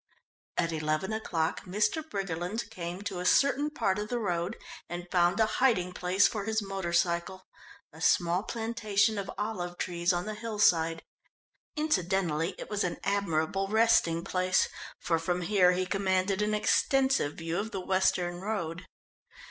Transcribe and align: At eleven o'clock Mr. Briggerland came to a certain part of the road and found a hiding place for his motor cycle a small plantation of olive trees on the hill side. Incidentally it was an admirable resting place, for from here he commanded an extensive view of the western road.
At 0.57 0.71
eleven 0.71 1.13
o'clock 1.13 1.65
Mr. 1.65 2.01
Briggerland 2.01 2.71
came 2.71 3.03
to 3.03 3.19
a 3.19 3.23
certain 3.25 3.69
part 3.69 3.99
of 3.99 4.09
the 4.09 4.17
road 4.17 4.57
and 4.89 5.07
found 5.11 5.39
a 5.39 5.45
hiding 5.61 5.93
place 5.93 6.27
for 6.27 6.45
his 6.45 6.59
motor 6.59 6.91
cycle 6.91 7.45
a 7.93 8.01
small 8.01 8.41
plantation 8.41 9.19
of 9.19 9.29
olive 9.37 9.77
trees 9.77 10.11
on 10.11 10.25
the 10.25 10.33
hill 10.33 10.57
side. 10.57 11.03
Incidentally 11.75 12.55
it 12.57 12.67
was 12.67 12.83
an 12.83 12.97
admirable 13.03 13.67
resting 13.67 14.23
place, 14.23 14.67
for 14.97 15.19
from 15.19 15.43
here 15.43 15.73
he 15.73 15.85
commanded 15.85 16.41
an 16.41 16.55
extensive 16.55 17.35
view 17.35 17.59
of 17.59 17.69
the 17.69 17.79
western 17.79 18.41
road. 18.41 18.87